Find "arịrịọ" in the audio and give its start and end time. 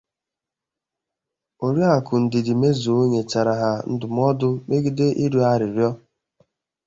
5.53-5.89